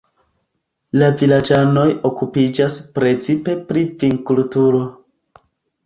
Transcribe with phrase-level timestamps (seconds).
[1.01, 4.85] La vilaĝanoj okupiĝas precipe pri vinkulturo.